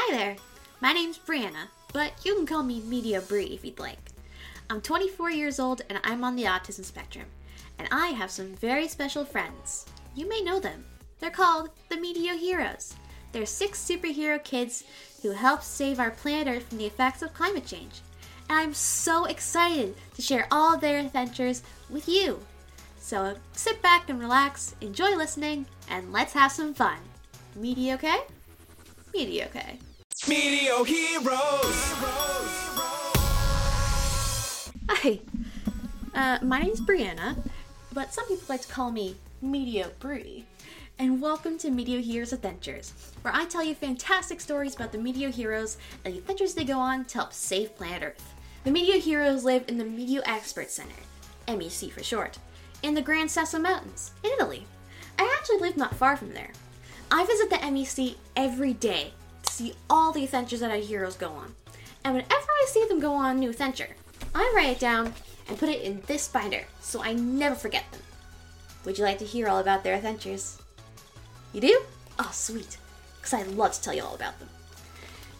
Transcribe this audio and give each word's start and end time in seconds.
Hi 0.00 0.16
there. 0.16 0.36
My 0.80 0.92
name's 0.92 1.18
Brianna, 1.18 1.66
but 1.92 2.12
you 2.24 2.36
can 2.36 2.46
call 2.46 2.62
me 2.62 2.80
Media 2.82 3.20
Bree 3.20 3.46
if 3.46 3.64
you'd 3.64 3.80
like. 3.80 3.98
I'm 4.70 4.80
24 4.80 5.32
years 5.32 5.58
old 5.58 5.82
and 5.90 5.98
I'm 6.04 6.22
on 6.22 6.36
the 6.36 6.44
autism 6.44 6.84
spectrum, 6.84 7.24
and 7.80 7.88
I 7.90 8.10
have 8.10 8.30
some 8.30 8.54
very 8.54 8.86
special 8.86 9.24
friends. 9.24 9.86
You 10.14 10.28
may 10.28 10.40
know 10.40 10.60
them. 10.60 10.84
They're 11.18 11.30
called 11.30 11.70
the 11.88 11.96
MeteoHeroes. 11.96 12.94
They're 13.32 13.44
six 13.44 13.84
superhero 13.84 14.42
kids 14.42 14.84
who 15.20 15.32
help 15.32 15.64
save 15.64 15.98
our 15.98 16.12
planet 16.12 16.46
Earth 16.46 16.68
from 16.68 16.78
the 16.78 16.86
effects 16.86 17.22
of 17.22 17.34
climate 17.34 17.66
change. 17.66 18.00
And 18.48 18.56
I'm 18.56 18.74
so 18.74 19.24
excited 19.24 19.96
to 20.14 20.22
share 20.22 20.46
all 20.52 20.78
their 20.78 21.00
adventures 21.00 21.64
with 21.90 22.08
you. 22.08 22.38
So 23.00 23.34
sit 23.52 23.82
back 23.82 24.08
and 24.08 24.20
relax, 24.20 24.76
enjoy 24.80 25.16
listening, 25.16 25.66
and 25.90 26.12
let's 26.12 26.34
have 26.34 26.52
some 26.52 26.72
fun. 26.72 26.98
Media 27.56 27.94
okay? 27.94 28.18
Media 29.12 29.46
okay. 29.46 29.80
MeteoHeroes. 30.28 31.94
Hi. 34.90 35.20
Uh, 36.14 36.38
my 36.44 36.60
name's 36.60 36.82
Brianna, 36.82 37.34
but 37.94 38.12
some 38.12 38.28
people 38.28 38.44
like 38.50 38.60
to 38.60 38.68
call 38.68 38.92
me 38.92 39.16
Medio 39.40 39.90
Bree. 40.00 40.44
And 40.98 41.22
welcome 41.22 41.56
to 41.56 41.68
MeteoHeroes 41.70 42.34
Adventures, 42.34 42.92
where 43.22 43.34
I 43.34 43.46
tell 43.46 43.64
you 43.64 43.74
fantastic 43.74 44.42
stories 44.42 44.74
about 44.74 44.92
the 44.92 44.98
MeteoHeroes 44.98 45.78
and 46.04 46.12
the 46.12 46.18
adventures 46.18 46.52
they 46.52 46.64
go 46.64 46.78
on 46.78 47.06
to 47.06 47.14
help 47.14 47.32
save 47.32 47.74
planet 47.74 48.02
Earth. 48.02 48.34
The 48.64 48.70
MeteoHeroes 48.70 49.44
live 49.44 49.64
in 49.66 49.78
the 49.78 49.84
Meteo 49.84 50.20
Expert 50.26 50.70
Center, 50.70 51.00
MEC 51.46 51.90
for 51.90 52.02
short, 52.02 52.38
in 52.82 52.92
the 52.92 53.00
Gran 53.00 53.30
Sasso 53.30 53.58
Mountains, 53.58 54.10
in 54.22 54.32
Italy. 54.32 54.66
I 55.18 55.34
actually 55.38 55.60
live 55.60 55.78
not 55.78 55.96
far 55.96 56.18
from 56.18 56.34
there. 56.34 56.50
I 57.10 57.24
visit 57.24 57.48
the 57.48 57.56
MEC 57.56 58.16
every 58.36 58.74
day 58.74 59.14
see 59.42 59.74
all 59.88 60.12
the 60.12 60.24
adventures 60.24 60.60
that 60.60 60.70
our 60.70 60.76
heroes 60.76 61.16
go 61.16 61.28
on. 61.28 61.54
And 62.04 62.14
whenever 62.14 62.34
I 62.34 62.66
see 62.68 62.86
them 62.88 63.00
go 63.00 63.12
on 63.14 63.36
a 63.36 63.38
new 63.38 63.50
adventure, 63.50 63.88
I 64.34 64.52
write 64.54 64.70
it 64.70 64.80
down 64.80 65.12
and 65.48 65.58
put 65.58 65.68
it 65.68 65.82
in 65.82 66.02
this 66.06 66.28
binder 66.28 66.64
so 66.80 67.02
I 67.02 67.12
never 67.12 67.54
forget 67.54 67.90
them. 67.90 68.02
Would 68.84 68.98
you 68.98 69.04
like 69.04 69.18
to 69.18 69.24
hear 69.24 69.48
all 69.48 69.58
about 69.58 69.82
their 69.84 69.94
adventures? 69.94 70.60
You 71.52 71.60
do? 71.60 71.82
Oh, 72.18 72.30
sweet. 72.32 72.78
Because 73.16 73.34
I'd 73.34 73.48
love 73.48 73.72
to 73.72 73.82
tell 73.82 73.94
you 73.94 74.02
all 74.02 74.14
about 74.14 74.38
them. 74.38 74.48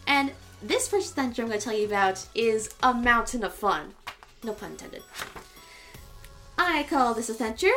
And 0.07 0.31
this 0.61 0.87
first 0.87 1.11
adventure 1.11 1.41
I'm 1.41 1.47
going 1.47 1.59
to 1.59 1.65
tell 1.65 1.77
you 1.77 1.85
about 1.85 2.25
is 2.35 2.69
a 2.83 2.93
mountain 2.93 3.43
of 3.43 3.53
fun. 3.53 3.93
No 4.43 4.53
pun 4.53 4.71
intended. 4.71 5.03
I 6.57 6.83
call 6.89 7.13
this 7.13 7.29
adventure 7.29 7.71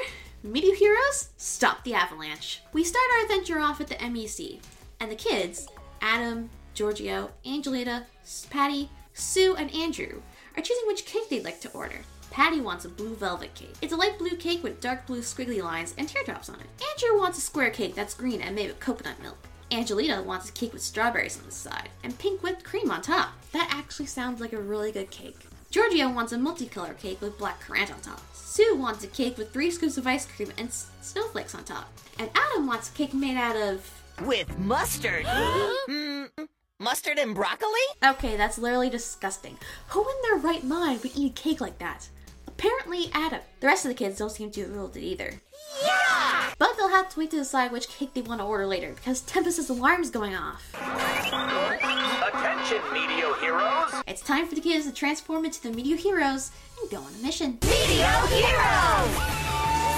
MeteoHeroes 0.44 1.28
Stop 1.36 1.84
the 1.84 1.94
Avalanche. 1.94 2.62
We 2.72 2.82
start 2.82 3.04
our 3.14 3.22
adventure 3.24 3.60
off 3.60 3.80
at 3.80 3.86
the 3.86 3.94
MEC, 3.94 4.60
and 4.98 5.10
the 5.10 5.16
kids, 5.16 5.68
Adam, 6.02 6.50
Giorgio, 6.74 7.30
Angelita, 7.46 8.04
Patty, 8.50 8.90
Sue, 9.14 9.54
and 9.56 9.72
Andrew, 9.74 10.20
are 10.56 10.62
choosing 10.62 10.86
which 10.86 11.06
cake 11.06 11.28
they'd 11.30 11.44
like 11.44 11.60
to 11.60 11.70
order. 11.70 12.00
Patty 12.30 12.60
wants 12.60 12.84
a 12.84 12.88
blue 12.88 13.14
velvet 13.14 13.54
cake. 13.54 13.74
It's 13.82 13.92
a 13.92 13.96
light 13.96 14.18
blue 14.18 14.36
cake 14.36 14.62
with 14.62 14.80
dark 14.80 15.06
blue 15.06 15.20
squiggly 15.20 15.62
lines 15.62 15.94
and 15.98 16.08
teardrops 16.08 16.48
on 16.48 16.56
it. 16.60 16.66
Andrew 16.90 17.20
wants 17.20 17.38
a 17.38 17.42
square 17.42 17.70
cake 17.70 17.94
that's 17.94 18.14
green 18.14 18.40
and 18.40 18.54
made 18.56 18.68
with 18.68 18.80
coconut 18.80 19.20
milk. 19.22 19.36
Angelita 19.70 20.22
wants 20.22 20.48
a 20.48 20.52
cake 20.52 20.72
with 20.72 20.82
strawberries 20.82 21.38
on 21.38 21.44
the 21.46 21.50
side 21.52 21.88
and 22.02 22.18
pink 22.18 22.42
whipped 22.42 22.64
cream 22.64 22.90
on 22.90 23.00
top. 23.02 23.30
That 23.52 23.68
actually 23.70 24.06
sounds 24.06 24.40
like 24.40 24.52
a 24.52 24.60
really 24.60 24.92
good 24.92 25.10
cake. 25.10 25.38
Giorgio 25.70 26.10
wants 26.10 26.32
a 26.32 26.36
multicolor 26.36 26.98
cake 26.98 27.20
with 27.22 27.38
black 27.38 27.60
currant 27.60 27.92
on 27.92 28.00
top. 28.00 28.20
Sue 28.34 28.76
wants 28.76 29.04
a 29.04 29.06
cake 29.08 29.38
with 29.38 29.52
three 29.52 29.70
scoops 29.70 29.96
of 29.96 30.06
ice 30.06 30.26
cream 30.26 30.52
and 30.58 30.68
s- 30.68 30.90
snowflakes 31.00 31.54
on 31.54 31.64
top. 31.64 31.90
And 32.18 32.28
Adam 32.34 32.66
wants 32.66 32.90
a 32.90 32.92
cake 32.92 33.14
made 33.14 33.36
out 33.38 33.56
of. 33.56 34.01
With 34.26 34.56
mustard. 34.58 35.24
Hmm, 35.26 36.24
mustard 36.78 37.18
and 37.18 37.34
broccoli? 37.34 37.68
Okay, 38.04 38.36
that's 38.36 38.56
literally 38.56 38.88
disgusting. 38.88 39.56
Who 39.88 40.02
in 40.02 40.14
their 40.22 40.36
right 40.38 40.62
mind 40.62 41.02
would 41.02 41.16
eat 41.16 41.32
a 41.32 41.34
cake 41.34 41.60
like 41.60 41.78
that? 41.78 42.08
Apparently, 42.46 43.10
Adam. 43.12 43.40
The 43.60 43.66
rest 43.66 43.84
of 43.84 43.88
the 43.88 43.96
kids 43.96 44.18
don't 44.18 44.30
seem 44.30 44.52
to 44.52 44.64
thrilled 44.64 44.94
with 44.94 45.02
it 45.02 45.06
either. 45.06 45.40
Yeah! 45.84 46.52
But 46.58 46.76
they'll 46.76 46.88
have 46.88 47.08
to 47.08 47.18
wait 47.18 47.30
to 47.32 47.36
decide 47.36 47.72
which 47.72 47.88
cake 47.88 48.14
they 48.14 48.20
want 48.20 48.40
to 48.40 48.44
order 48.46 48.66
later 48.66 48.92
because 48.94 49.22
Tempest's 49.22 49.68
alarm's 49.70 50.10
going 50.10 50.36
off. 50.36 50.72
Attention, 50.74 52.78
MeteoHeroes! 52.92 54.04
It's 54.06 54.22
time 54.22 54.46
for 54.46 54.54
the 54.54 54.60
kids 54.60 54.86
to 54.86 54.92
transform 54.92 55.44
into 55.44 55.60
the 55.62 55.70
MeteoHeroes 55.70 56.52
and 56.80 56.90
go 56.90 56.98
on 56.98 57.12
a 57.12 57.18
mission. 57.22 57.58
Meteor 57.62 58.26
Heroes! 58.28 59.16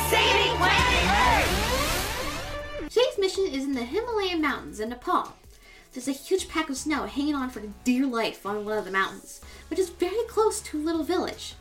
Saving 0.09 0.57
planet 0.57 0.89
Earth! 0.89 0.94
Today's 2.95 3.19
mission 3.19 3.47
is 3.49 3.65
in 3.65 3.73
the 3.73 3.83
Himalayan 3.83 4.41
mountains 4.41 4.79
in 4.79 4.91
Nepal. 4.91 5.33
There's 5.93 6.07
a 6.07 6.13
huge 6.13 6.49
pack 6.49 6.71
of 6.71 6.77
snow 6.77 7.07
hanging 7.07 7.35
on 7.35 7.51
for 7.51 7.61
dear 7.83 8.07
life 8.07 8.47
on 8.47 8.65
one 8.65 8.79
of 8.79 8.85
the 8.85 8.93
mountains, 8.93 9.41
which 9.69 9.81
is 9.81 9.89
very 9.89 10.23
close 10.29 10.61
to 10.61 10.79
a 10.79 10.85
little 10.85 11.03
village. 11.03 11.55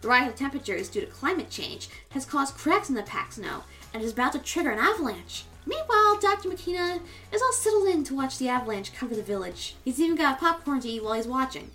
The 0.00 0.08
rise 0.08 0.30
of 0.30 0.36
temperatures 0.36 0.88
due 0.88 1.02
to 1.02 1.06
climate 1.06 1.50
change 1.50 1.90
has 2.12 2.24
caused 2.24 2.56
cracks 2.56 2.88
in 2.88 2.94
the 2.94 3.02
pack 3.02 3.32
snow 3.32 3.64
and 3.92 4.02
is 4.02 4.12
about 4.12 4.32
to 4.32 4.38
trigger 4.38 4.70
an 4.70 4.78
avalanche. 4.78 5.44
Meanwhile, 5.66 6.20
Dr. 6.22 6.48
Makina 6.48 7.02
is 7.32 7.42
all 7.42 7.52
settled 7.52 7.88
in 7.88 8.02
to 8.04 8.16
watch 8.16 8.38
the 8.38 8.48
avalanche 8.48 8.94
cover 8.94 9.14
the 9.14 9.22
village. 9.22 9.74
He's 9.84 10.00
even 10.00 10.16
got 10.16 10.40
popcorn 10.40 10.80
to 10.80 10.88
eat 10.88 11.04
while 11.04 11.12
he's 11.12 11.26
watching. 11.26 11.70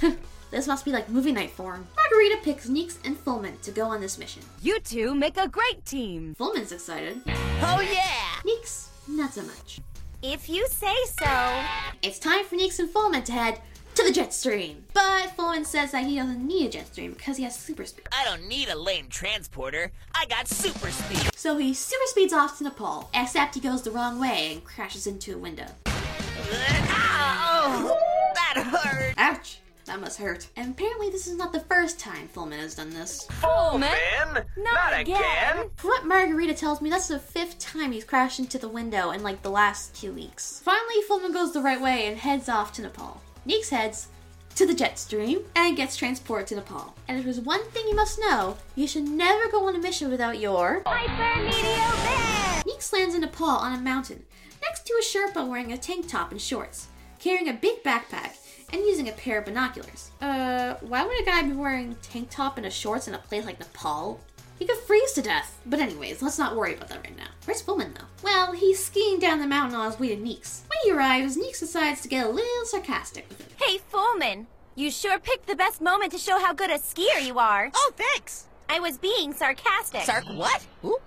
this 0.50 0.66
must 0.66 0.84
be 0.84 0.92
like 0.92 1.08
movie 1.08 1.32
night 1.32 1.50
for 1.50 1.74
him. 1.74 1.86
Margarita 1.96 2.38
picks 2.42 2.68
Neeks 2.68 2.98
and 3.04 3.16
Fulmen 3.16 3.60
to 3.62 3.70
go 3.70 3.86
on 3.86 4.00
this 4.00 4.18
mission. 4.18 4.42
You 4.62 4.80
two 4.80 5.14
make 5.14 5.36
a 5.36 5.48
great 5.48 5.84
team. 5.84 6.36
Fulmen's 6.38 6.72
excited. 6.72 7.20
Oh 7.26 7.80
yeah! 7.80 8.40
Neeks, 8.44 8.90
not 9.08 9.34
so 9.34 9.42
much. 9.42 9.80
If 10.22 10.48
you 10.48 10.66
say 10.68 10.94
so. 11.20 11.62
It's 12.02 12.18
time 12.18 12.44
for 12.44 12.56
Neeks 12.56 12.78
and 12.78 12.88
Fulmen 12.88 13.24
to 13.24 13.32
head 13.32 13.60
to 13.96 14.04
the 14.04 14.12
jet 14.12 14.34
stream. 14.34 14.84
But 14.92 15.34
Fulmen 15.36 15.64
says 15.64 15.92
that 15.92 16.04
he 16.04 16.16
doesn't 16.16 16.46
need 16.46 16.66
a 16.66 16.70
jet 16.70 16.86
stream 16.88 17.12
because 17.12 17.38
he 17.38 17.44
has 17.44 17.58
super 17.58 17.86
speed. 17.86 18.06
I 18.12 18.24
don't 18.24 18.46
need 18.46 18.68
a 18.68 18.76
lame 18.76 19.08
transporter. 19.08 19.90
I 20.14 20.26
got 20.26 20.48
super 20.48 20.90
speed. 20.90 21.30
So 21.34 21.56
he 21.56 21.72
super 21.72 22.04
speeds 22.06 22.32
off 22.32 22.58
to 22.58 22.64
Nepal, 22.64 23.08
except 23.14 23.54
he 23.54 23.60
goes 23.60 23.82
the 23.82 23.90
wrong 23.90 24.20
way 24.20 24.52
and 24.52 24.64
crashes 24.64 25.06
into 25.06 25.34
a 25.34 25.38
window. 25.38 25.66
Ow! 25.86 27.98
That 28.34 28.64
hurt! 28.64 29.14
Ouch! 29.16 29.60
That 29.86 30.00
must 30.00 30.18
hurt. 30.18 30.48
And 30.56 30.72
apparently 30.72 31.10
this 31.10 31.28
is 31.28 31.36
not 31.36 31.52
the 31.52 31.60
first 31.60 32.00
time 32.00 32.28
Fulmen 32.34 32.58
has 32.58 32.74
done 32.74 32.90
this. 32.90 33.24
Fulmen? 33.40 34.44
Not, 34.56 35.00
again. 35.00 35.70
From 35.76 35.90
what 35.90 36.06
Margarita 36.06 36.54
tells 36.54 36.80
me, 36.80 36.90
that's 36.90 37.06
the 37.06 37.20
fifth 37.20 37.60
time 37.60 37.92
he's 37.92 38.04
crashed 38.04 38.40
into 38.40 38.58
the 38.58 38.68
window 38.68 39.12
in 39.12 39.22
like 39.22 39.42
the 39.42 39.50
last 39.50 39.94
two 39.94 40.12
weeks. 40.12 40.60
Finally, 40.64 41.02
Fulmen 41.08 41.32
goes 41.32 41.52
the 41.52 41.62
right 41.62 41.80
way 41.80 42.06
and 42.06 42.18
heads 42.18 42.48
off 42.48 42.72
to 42.74 42.82
Nepal. 42.82 43.20
Neeks 43.44 43.70
heads 43.70 44.08
to 44.56 44.66
the 44.66 44.74
jet 44.74 44.98
stream 44.98 45.44
and 45.54 45.76
gets 45.76 45.96
transported 45.96 46.48
to 46.48 46.56
Nepal. 46.56 46.96
And 47.06 47.18
if 47.18 47.24
there's 47.24 47.40
one 47.40 47.64
thing 47.70 47.86
you 47.86 47.94
must 47.94 48.18
know, 48.18 48.56
you 48.74 48.88
should 48.88 49.06
never 49.08 49.48
go 49.50 49.68
on 49.68 49.76
a 49.76 49.78
mission 49.78 50.10
without 50.10 50.40
your 50.40 50.82
Hyper 50.84 51.42
Meteor 51.44 51.62
Man! 51.62 52.62
Neeks 52.66 52.92
lands 52.92 53.14
in 53.14 53.20
Nepal 53.20 53.46
on 53.46 53.78
a 53.78 53.80
mountain, 53.80 54.24
next 54.62 54.84
to 54.86 54.94
a 54.94 55.02
Sherpa 55.02 55.46
wearing 55.46 55.72
a 55.72 55.78
tank 55.78 56.08
top 56.08 56.32
and 56.32 56.40
shorts, 56.40 56.88
carrying 57.20 57.48
a 57.48 57.52
big 57.52 57.84
backpack, 57.84 58.38
and 58.72 58.82
using 58.82 59.08
a 59.08 59.12
pair 59.12 59.38
of 59.38 59.44
binoculars. 59.44 60.10
Uh, 60.20 60.74
why 60.80 61.04
would 61.04 61.20
a 61.20 61.24
guy 61.24 61.42
be 61.42 61.52
wearing 61.52 61.96
tank 62.02 62.28
top 62.30 62.56
and 62.56 62.66
a 62.66 62.70
shorts 62.70 63.08
in 63.08 63.14
a 63.14 63.18
place 63.18 63.44
like 63.44 63.58
Nepal? 63.58 64.20
He 64.58 64.64
could 64.64 64.78
freeze 64.78 65.12
to 65.12 65.22
death. 65.22 65.60
But 65.66 65.80
anyways, 65.80 66.22
let's 66.22 66.38
not 66.38 66.56
worry 66.56 66.74
about 66.74 66.88
that 66.88 67.02
right 67.04 67.16
now. 67.16 67.28
Where's 67.44 67.62
Fulmen 67.62 67.94
though? 67.94 68.06
Well, 68.22 68.52
he's 68.52 68.82
skiing 68.82 69.18
down 69.18 69.38
the 69.40 69.46
mountain 69.46 69.78
on 69.78 69.90
his 69.90 70.00
way 70.00 70.08
to 70.08 70.16
Neeks. 70.16 70.64
When 70.68 70.78
he 70.84 70.98
arrives, 70.98 71.36
Neeks 71.36 71.60
decides 71.60 72.00
to 72.02 72.08
get 72.08 72.26
a 72.26 72.30
little 72.30 72.64
sarcastic 72.64 73.28
with 73.28 73.40
him. 73.40 73.48
Hey, 73.60 73.78
Fulmen. 73.92 74.46
You 74.74 74.90
sure 74.90 75.18
picked 75.18 75.46
the 75.46 75.56
best 75.56 75.80
moment 75.80 76.12
to 76.12 76.18
show 76.18 76.38
how 76.38 76.52
good 76.52 76.70
a 76.70 76.78
skier 76.78 77.24
you 77.24 77.38
are. 77.38 77.70
Oh, 77.74 77.92
thanks! 77.96 78.46
I 78.68 78.78
was 78.80 78.98
being 78.98 79.32
sarcastic. 79.32 80.02
Sark, 80.02 80.24
what? 80.34 80.66
Ooh. 80.84 80.98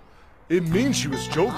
It 0.48 0.64
means 0.64 0.96
she 0.96 1.06
was 1.08 1.26
joking. 1.28 1.52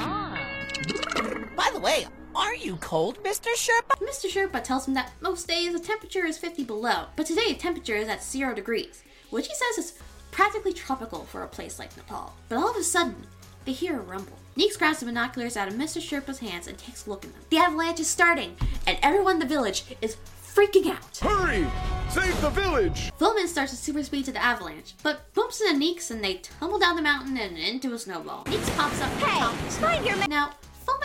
By 1.56 1.70
the 1.72 1.80
way, 1.80 2.06
are 2.34 2.54
you 2.54 2.76
cold, 2.76 3.22
Mr. 3.22 3.48
Sherpa? 3.54 3.98
Mr. 4.00 4.30
Sherpa 4.30 4.62
tells 4.62 4.88
him 4.88 4.94
that 4.94 5.12
most 5.20 5.46
days 5.48 5.72
the 5.72 5.78
temperature 5.78 6.24
is 6.24 6.38
50 6.38 6.64
below, 6.64 7.06
but 7.16 7.26
today 7.26 7.52
the 7.52 7.58
temperature 7.58 7.96
is 7.96 8.08
at 8.08 8.22
0 8.22 8.54
degrees, 8.54 9.02
which 9.30 9.48
he 9.48 9.54
says 9.54 9.84
is 9.84 9.98
practically 10.30 10.72
tropical 10.72 11.24
for 11.24 11.42
a 11.42 11.48
place 11.48 11.78
like 11.78 11.96
Nepal. 11.96 12.34
But 12.48 12.58
all 12.58 12.70
of 12.70 12.76
a 12.76 12.82
sudden, 12.82 13.26
they 13.64 13.72
hear 13.72 13.96
a 13.96 14.02
rumble. 14.02 14.38
Neeks 14.56 14.76
grabs 14.76 15.00
the 15.00 15.06
binoculars 15.06 15.56
out 15.56 15.68
of 15.68 15.74
Mr. 15.74 16.00
Sherpa's 16.00 16.38
hands 16.38 16.66
and 16.66 16.76
takes 16.76 17.06
a 17.06 17.10
look 17.10 17.24
at 17.24 17.32
them. 17.32 17.42
The 17.50 17.58
avalanche 17.58 18.00
is 18.00 18.08
starting, 18.08 18.56
and 18.86 18.98
everyone 19.02 19.34
in 19.34 19.40
the 19.40 19.46
village 19.46 19.84
is 20.00 20.16
freaking 20.42 20.90
out. 20.90 21.16
Hurry! 21.18 21.66
Save 22.10 22.38
the 22.42 22.50
village! 22.50 23.10
Fulmen 23.18 23.46
starts 23.46 23.72
at 23.72 23.78
super 23.78 24.02
speed 24.02 24.26
to 24.26 24.32
the 24.32 24.42
avalanche, 24.42 24.94
but 25.02 25.32
bumps 25.34 25.60
into 25.60 25.78
Neeks 25.78 26.10
and 26.10 26.22
they 26.22 26.34
tumble 26.34 26.78
down 26.78 26.96
the 26.96 27.02
mountain 27.02 27.38
and 27.38 27.56
into 27.56 27.94
a 27.94 27.98
snowball. 27.98 28.44
Neeks 28.48 28.68
pops 28.70 29.00
up 29.00 29.10
Hey, 29.12 29.34
the 29.34 29.40
top 29.40 29.52
of 29.54 29.74
the 29.74 29.80
mind 29.80 30.04
your 30.04 30.14
snowball. 30.16 30.28
Now, 30.28 30.52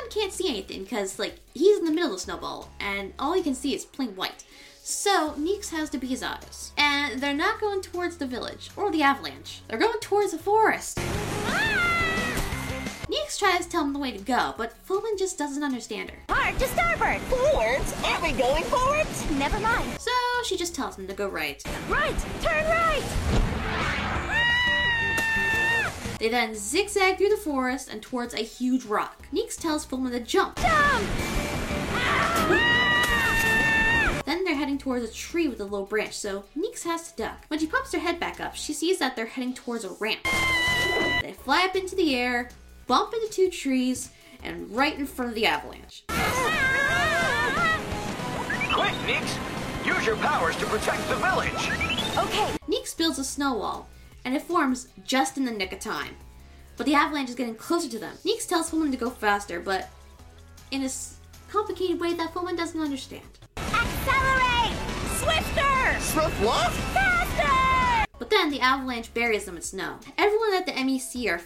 Fulmen 0.07 0.13
can't 0.13 0.33
see 0.33 0.49
anything 0.49 0.83
because, 0.83 1.19
like, 1.19 1.35
he's 1.53 1.79
in 1.79 1.85
the 1.85 1.91
middle 1.91 2.09
of 2.09 2.15
the 2.15 2.19
snowball 2.19 2.69
and 2.79 3.13
all 3.19 3.33
he 3.33 3.43
can 3.43 3.55
see 3.55 3.73
is 3.73 3.85
plain 3.85 4.15
white. 4.15 4.43
So, 4.81 5.33
Neeks 5.37 5.69
has 5.71 5.89
to 5.89 5.97
be 5.97 6.07
his 6.07 6.23
eyes. 6.23 6.71
And 6.77 7.21
they're 7.21 7.33
not 7.33 7.59
going 7.59 7.81
towards 7.81 8.17
the 8.17 8.25
village 8.25 8.69
or 8.75 8.91
the 8.91 9.03
avalanche. 9.03 9.61
They're 9.67 9.77
going 9.77 9.99
towards 9.99 10.31
the 10.31 10.37
forest. 10.37 10.97
Ah! 10.99 13.05
Neeks 13.09 13.37
tries 13.37 13.65
to 13.65 13.69
tell 13.69 13.83
him 13.83 13.93
the 13.93 13.99
way 13.99 14.11
to 14.11 14.23
go, 14.23 14.53
but 14.57 14.73
Fulmen 14.87 15.17
just 15.17 15.37
doesn't 15.37 15.63
understand 15.63 16.11
her. 16.11 16.19
Hard 16.29 16.57
to 16.59 16.67
starboard. 16.67 17.21
Forwards? 17.23 17.93
Are 18.05 18.21
we 18.21 18.31
going 18.31 18.63
forwards? 18.65 19.29
Never 19.31 19.59
mind. 19.59 19.99
So 19.99 20.11
she 20.45 20.57
just 20.57 20.75
tells 20.75 20.97
him 20.97 21.07
to 21.07 21.13
go 21.13 21.27
right. 21.27 21.61
Right, 21.89 22.15
turn 22.41 22.65
right. 22.65 24.16
They 26.19 26.29
then 26.29 26.55
zigzag 26.55 27.17
through 27.17 27.29
the 27.29 27.37
forest 27.37 27.89
and 27.89 28.01
towards 28.01 28.33
a 28.33 28.39
huge 28.39 28.85
rock. 28.85 29.27
Neeks 29.31 29.55
tells 29.55 29.85
Fulmen 29.85 30.11
to 30.11 30.19
jump. 30.19 30.57
Jump! 30.57 31.07
Then 34.25 34.43
they're 34.43 34.55
heading 34.55 34.79
towards 34.79 35.07
a 35.07 35.13
tree 35.13 35.47
with 35.47 35.61
a 35.61 35.65
low 35.65 35.85
branch, 35.85 36.17
so 36.17 36.45
Neeks 36.55 36.83
has 36.83 37.11
to 37.11 37.17
duck. 37.23 37.45
When 37.49 37.59
she 37.59 37.67
pops 37.67 37.93
her 37.93 37.99
head 37.99 38.19
back 38.19 38.41
up, 38.41 38.55
she 38.55 38.73
sees 38.73 38.97
that 38.97 39.15
they're 39.15 39.27
heading 39.27 39.53
towards 39.53 39.85
a 39.85 39.91
ramp. 39.99 40.23
They 41.21 41.35
fly 41.37 41.65
up 41.65 41.75
into 41.75 41.95
the 41.95 42.15
air, 42.15 42.49
bump 42.87 43.13
into 43.13 43.31
two 43.31 43.49
trees, 43.51 44.09
and 44.43 44.75
right 44.75 44.97
in 44.97 45.05
front 45.05 45.29
of 45.29 45.35
the 45.35 45.45
avalanche. 45.45 46.03
Quick, 48.73 48.95
Neeks! 49.05 49.37
Use 49.85 50.05
your 50.05 50.17
powers 50.17 50.55
to 50.57 50.65
protect 50.65 51.07
the 51.07 51.15
village! 51.15 51.69
Okay, 52.17 52.57
Neeks 52.67 52.95
builds 52.95 53.19
a 53.19 53.23
snow 53.23 53.53
wall, 53.53 53.87
and 54.27 54.35
it 54.35 54.41
forms 54.41 54.89
just 55.05 55.37
in 55.37 55.45
the 55.45 55.51
nick 55.51 55.71
of 55.71 55.79
time. 55.79 56.13
But 56.75 56.85
the 56.85 56.95
avalanche 56.95 57.29
is 57.29 57.35
getting 57.35 57.55
closer 57.55 57.87
to 57.87 57.97
them. 57.97 58.13
Neeks 58.25 58.45
tells 58.45 58.69
Fulmen 58.69 58.91
to 58.91 58.97
go 58.97 59.09
faster, 59.09 59.61
but 59.61 59.87
in 60.69 60.83
a 60.83 60.89
complicated 61.49 62.01
way 62.01 62.13
that 62.13 62.33
Fulmen 62.33 62.57
doesn't 62.57 62.81
understand. 62.81 63.23
accelerate! 63.55 64.75
Swifter! 65.15 65.99
Swift 66.01 66.43
what? 66.43 66.73
Faster! 66.93 68.05
But 68.19 68.29
then 68.29 68.51
the 68.51 68.59
avalanche 68.59 69.13
buries 69.13 69.45
them 69.45 69.55
in 69.55 69.61
snow. 69.61 69.97
Everyone 70.17 70.55
at 70.55 70.65
the 70.65 70.73
MEC 70.73 71.31
are 71.31 71.41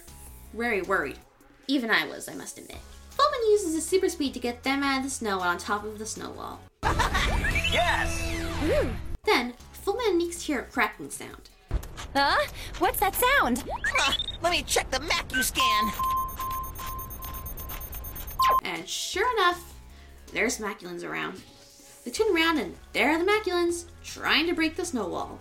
very 0.52 0.82
worried. 0.82 1.20
Even 1.68 1.92
I 1.92 2.08
was, 2.08 2.28
I 2.28 2.34
must 2.34 2.58
admit. 2.58 2.80
Fulmen 3.16 3.52
uses 3.52 3.76
his 3.76 3.86
super 3.86 4.10
speed 4.10 4.34
to 4.34 4.40
get 4.40 4.64
them 4.64 4.82
out 4.82 4.98
of 4.98 5.04
the 5.04 5.12
snow 5.12 5.40
and 5.42 5.50
on 5.50 5.58
top 5.60 5.84
of 5.84 6.00
the 6.00 6.08
snow 6.08 6.32
wall. 6.32 6.60
Yes! 7.72 8.20
Then, 9.24 9.54
Fulmen 9.86 10.10
and 10.10 10.18
Neeks 10.18 10.42
hear 10.42 10.60
a 10.62 10.64
cracking 10.64 11.12
sound. 11.12 11.51
Huh? 12.16 12.48
What's 12.80 13.00
that 13.00 13.16
sound? 13.16 13.64
Huh, 13.96 14.14
let 14.42 14.52
me 14.52 14.64
check 14.64 14.90
the 14.92 15.00
Macu 15.00 15.44
scan. 15.44 15.92
And 18.64 18.88
sure 18.88 19.32
enough, 19.38 19.74
there's 20.34 20.60
Maculans 20.60 21.04
around. 21.04 21.42
They 22.04 22.12
turn 22.12 22.36
around 22.36 22.58
and 22.58 22.76
there 22.94 23.12
are 23.12 23.18
the 23.18 23.30
Maculans, 23.30 23.86
trying 24.04 24.48
to 24.48 24.54
break 24.54 24.76
the 24.76 24.86
snow 24.86 25.08
wall. 25.08 25.40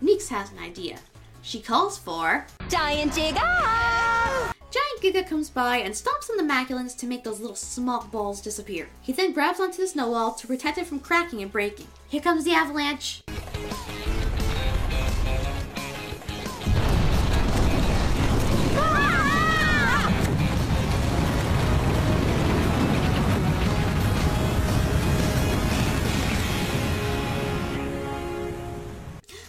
Neeks 0.00 0.28
has 0.28 0.52
an 0.52 0.58
idea. 0.58 0.98
She 1.42 1.60
calls 1.60 1.96
for 1.96 2.46
Giant 2.68 3.12
Giga! 3.12 4.52
Giant 4.70 5.00
Giga 5.00 5.28
comes 5.28 5.48
by 5.48 5.78
and 5.78 5.94
stomps 5.94 6.28
on 6.28 6.36
the 6.36 6.52
Maculans 6.52 6.96
to 6.98 7.06
make 7.06 7.22
those 7.22 7.40
little 7.40 7.56
small 7.56 8.04
balls 8.04 8.40
disappear. 8.40 8.88
He 9.00 9.12
then 9.12 9.32
grabs 9.32 9.60
onto 9.60 9.80
the 9.80 9.86
snow 9.86 10.10
wall 10.10 10.34
to 10.34 10.46
protect 10.46 10.78
it 10.78 10.86
from 10.86 10.98
cracking 10.98 11.42
and 11.42 11.52
breaking. 11.52 11.86
Here 12.08 12.20
comes 12.20 12.44
the 12.44 12.52
avalanche. 12.52 13.22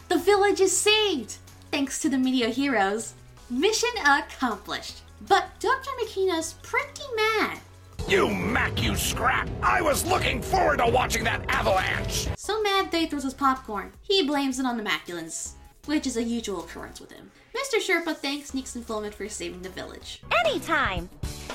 The 0.10 0.18
village 0.18 0.62
is 0.62 0.76
saved! 0.76 1.36
Thanks 1.70 2.00
to 2.00 2.10
the 2.10 2.18
MeteoHeroes. 2.18 3.12
Mission 3.50 3.90
accomplished. 4.06 5.02
But 5.28 5.60
Dr. 5.60 5.90
Makina's 6.02 6.54
pretty 6.64 7.04
mad. 7.16 7.60
You 8.08 8.30
Mac, 8.30 8.82
you 8.82 8.96
scrap! 8.96 9.50
I 9.62 9.82
was 9.82 10.06
looking 10.06 10.42
forward 10.42 10.78
to 10.78 10.88
watching 10.88 11.26
that 11.26 11.44
avalanche! 11.50 12.30
So 12.38 12.62
mad 12.62 12.90
that 12.92 12.98
he 12.98 13.08
throws 13.08 13.24
his 13.24 13.34
popcorn. 13.34 13.92
He 14.02 14.26
blames 14.26 14.60
it 14.60 14.66
on 14.66 14.78
the 14.78 14.84
Maculans, 14.84 15.54
which 15.86 16.08
is 16.08 16.16
a 16.16 16.24
usual 16.24 16.64
occurrence 16.64 17.02
with 17.02 17.12
him. 17.12 17.30
Mr. 17.54 17.82
Sherpa 17.82 18.16
thanks 18.16 18.54
Neeks 18.54 18.76
and 18.76 18.88
Fulmen 18.88 19.14
for 19.14 19.28
saving 19.28 19.62
the 19.62 19.70
village. 19.70 20.22
Anytime! 20.46 21.10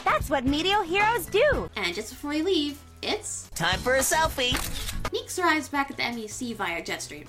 That's 0.05 0.29
what 0.29 0.45
MeteoHeroes 0.45 1.31
do! 1.31 1.71
And 1.77 1.95
just 1.95 2.11
before 2.11 2.31
we 2.33 2.43
leave, 2.43 2.79
it's 3.01 3.49
Time 3.55 3.79
for 3.81 3.95
a 3.95 4.01
selfie. 4.01 4.53
Neeks 5.11 5.39
arrives 5.39 5.71
back 5.71 5.91
at 5.91 5.97
the 5.97 6.03
MEC 6.03 6.55
via 6.55 6.83
Jetstream. 6.83 7.27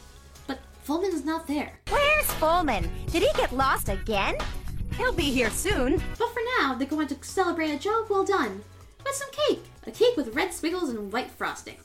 Fulmen's 0.85 1.23
not 1.23 1.47
there. 1.47 1.79
Where's 1.89 2.25
Fulmen? 2.39 2.89
Did 3.11 3.23
he 3.23 3.29
get 3.35 3.53
lost 3.53 3.89
again? 3.89 4.35
He'll 4.97 5.13
be 5.13 5.31
here 5.31 5.49
soon. 5.49 6.01
But 6.19 6.33
for 6.33 6.41
now, 6.59 6.73
they're 6.73 6.87
going 6.87 7.07
to 7.07 7.23
celebrate 7.23 7.71
a 7.71 7.79
job 7.79 8.09
well 8.09 8.25
done 8.25 8.61
with 9.03 9.15
some 9.15 9.29
cake. 9.31 9.63
A 9.87 9.91
cake 9.91 10.17
with 10.17 10.35
red 10.35 10.53
squiggles 10.53 10.89
and 10.89 11.11
white 11.11 11.31
frosting. 11.31 11.77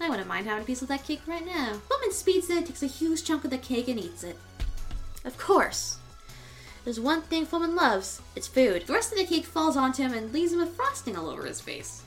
I 0.00 0.08
wouldn't 0.08 0.28
mind 0.28 0.46
having 0.46 0.62
a 0.62 0.66
piece 0.66 0.82
of 0.82 0.88
that 0.88 1.04
cake 1.04 1.22
right 1.26 1.44
now. 1.44 1.80
Fulmen 1.88 2.12
speeds 2.12 2.50
in, 2.50 2.64
takes 2.64 2.82
a 2.82 2.86
huge 2.86 3.24
chunk 3.24 3.44
of 3.44 3.50
the 3.50 3.58
cake, 3.58 3.88
and 3.88 3.98
eats 3.98 4.22
it. 4.22 4.36
Of 5.24 5.36
course. 5.38 5.98
There's 6.84 7.00
one 7.00 7.22
thing 7.22 7.46
Fulmen 7.46 7.74
loves 7.74 8.20
it's 8.36 8.46
food. 8.46 8.86
The 8.86 8.92
rest 8.92 9.10
of 9.10 9.18
the 9.18 9.24
cake 9.24 9.44
falls 9.44 9.76
onto 9.76 10.02
him 10.02 10.12
and 10.12 10.32
leaves 10.32 10.52
him 10.52 10.60
with 10.60 10.76
frosting 10.76 11.16
all 11.16 11.28
over 11.28 11.44
his 11.44 11.60
face. 11.60 12.02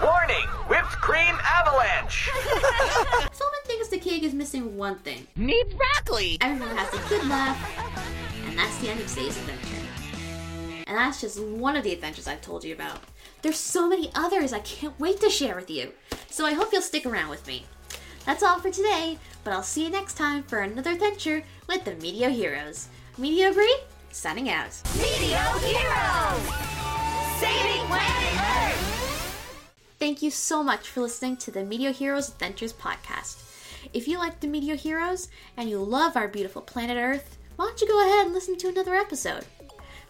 Warning! 0.00 0.46
Whipped 0.68 1.00
cream 1.00 1.36
avalanche! 1.42 2.28
Fulmen 2.32 3.64
thinks 3.64 3.88
the 3.88 3.98
cake 3.98 4.22
is 4.22 4.34
missing 4.34 4.76
one 4.76 4.98
thing. 4.98 5.26
Need 5.36 5.76
broccoli. 5.76 6.38
Everyone 6.40 6.76
has 6.76 6.92
a 6.92 7.08
good 7.08 7.26
laugh, 7.28 7.58
and 8.46 8.58
that's 8.58 8.76
the 8.78 8.90
end 8.90 9.00
of 9.00 9.06
today's 9.08 9.36
adventure. 9.38 9.86
And 10.86 10.96
that's 10.96 11.20
just 11.20 11.42
one 11.42 11.76
of 11.76 11.84
the 11.84 11.92
adventures 11.92 12.26
I've 12.26 12.40
told 12.40 12.64
you 12.64 12.74
about. 12.74 13.00
There's 13.42 13.58
so 13.58 13.88
many 13.88 14.10
others 14.14 14.52
I 14.52 14.60
can't 14.60 14.98
wait 14.98 15.20
to 15.20 15.30
share 15.30 15.54
with 15.54 15.70
you. 15.70 15.92
So 16.30 16.46
I 16.46 16.54
hope 16.54 16.72
you'll 16.72 16.82
stick 16.82 17.06
around 17.06 17.28
with 17.28 17.46
me. 17.46 17.66
That's 18.24 18.42
all 18.42 18.58
for 18.58 18.70
today, 18.70 19.18
but 19.44 19.52
I'll 19.52 19.62
see 19.62 19.84
you 19.84 19.90
next 19.90 20.16
time 20.16 20.42
for 20.42 20.60
another 20.60 20.90
adventure 20.90 21.42
with 21.66 21.84
the 21.84 21.92
MeteoHeroes. 21.92 22.86
Meteor 23.16 23.52
Bree, 23.52 23.78
signing 24.10 24.50
out. 24.50 24.80
Meteor 24.96 25.38
Heroes! 25.60 26.54
Saving 27.38 27.86
planet 27.86 28.34
Earth! 28.34 28.97
Thank 29.98 30.22
you 30.22 30.30
so 30.30 30.62
much 30.62 30.88
for 30.88 31.00
listening 31.00 31.36
to 31.38 31.50
the 31.50 31.60
MeteoHeroes 31.60 32.30
Adventures 32.32 32.72
podcast. 32.72 33.42
If 33.92 34.06
you 34.06 34.18
like 34.18 34.38
the 34.38 34.46
MeteoHeroes 34.46 35.28
and 35.56 35.68
you 35.68 35.80
love 35.80 36.16
our 36.16 36.28
beautiful 36.28 36.62
planet 36.62 36.96
Earth, 36.96 37.36
why 37.56 37.66
don't 37.66 37.80
you 37.80 37.88
go 37.88 38.00
ahead 38.06 38.26
and 38.26 38.34
listen 38.34 38.56
to 38.58 38.68
another 38.68 38.94
episode? 38.94 39.44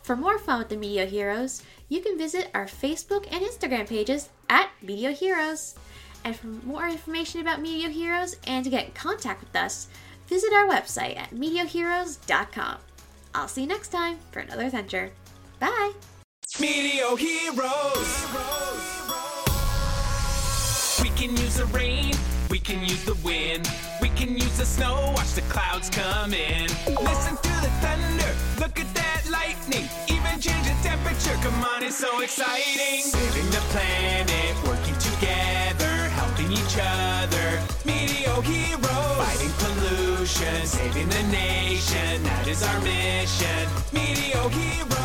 For 0.03 0.15
more 0.15 0.39
fun 0.39 0.59
with 0.59 0.69
the 0.69 0.77
MeteoHeroes, 0.77 1.63
you 1.89 2.03
can 2.03 2.19
visit 2.19 2.51
our 2.53 2.67
Facebook 2.67 3.27
and 3.31 3.43
Instagram 3.43 3.89
pages 3.89 4.29
at 4.51 4.69
MeteoHeroes. 4.85 5.77
And 6.25 6.37
for 6.37 6.49
more 6.49 6.87
information 6.87 7.41
about 7.41 7.63
MeteoHeroes 7.63 8.37
and 8.47 8.65
to 8.65 8.71
get 8.71 8.87
in 8.87 8.93
contact 8.93 9.41
with 9.41 9.57
us, 9.57 9.89
visit 10.27 10.53
our 10.53 10.67
website 10.69 11.17
at 11.17 11.31
meteoheroes.com. 11.31 12.77
I'll 13.35 13.49
see 13.49 13.63
you 13.63 13.67
next 13.69 13.89
time 13.89 14.19
for 14.33 14.41
another 14.41 14.65
adventure. 14.65 15.13
Bye! 15.61 15.93
MeteoHeroes! 16.57 18.19
We 18.35 18.98
can 21.19 21.37
use 21.37 21.57
the 21.57 21.65
rain, 21.67 22.15
we 22.49 22.61
can 22.61 22.81
use 22.81 23.05
the 23.05 23.15
wind, 23.27 23.69
we 24.01 24.09
can 24.11 24.35
use 24.35 24.57
the 24.57 24.65
snow, 24.65 25.13
watch 25.17 25.33
the 25.33 25.41
clouds 25.51 25.91
come 25.91 26.33
in. 26.33 26.69
Listen 26.87 27.35
to 27.37 27.55
the 27.59 27.73
thunder, 27.83 28.33
look 28.61 28.79
at 28.79 28.87
that 28.95 29.23
lightning, 29.29 29.89
even 30.07 30.41
change 30.41 30.65
the 30.69 30.79
temperature, 30.81 31.35
come 31.43 31.61
on, 31.65 31.83
it's 31.83 31.97
so 31.97 32.21
exciting. 32.21 33.03
Saving 33.03 33.51
the 33.51 33.63
planet, 33.75 34.55
working 34.63 34.95
together, 34.99 35.93
helping 36.15 36.53
each 36.53 36.79
other. 36.79 37.47
MeteoHeroes! 37.83 39.19
Fighting 39.19 39.55
pollution, 39.59 40.67
saving 40.67 41.09
the 41.09 41.23
nation, 41.33 42.23
that 42.23 42.47
is 42.47 42.63
our 42.63 42.81
mission. 42.83 43.67
MeteoHeroes! 43.91 44.98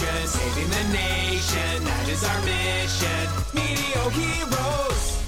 Pollution, 0.00 0.28
saving 0.28 0.70
the 0.70 0.92
nation, 0.94 1.84
that 1.84 2.08
is 2.08 2.24
our 2.24 2.40
mission. 2.40 3.28
MeteoHeroes. 3.52 5.19